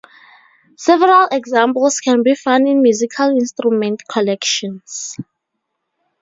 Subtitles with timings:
[0.79, 5.15] Several examples can be found in musical instrument collections.